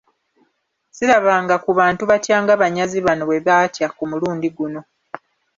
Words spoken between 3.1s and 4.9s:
bwe baatya ku mulundi guno.